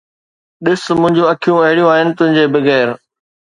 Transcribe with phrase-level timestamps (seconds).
[0.65, 2.87] ڏس، منهنجون اکيون اهڙيون آهن، تنهنجي بغير.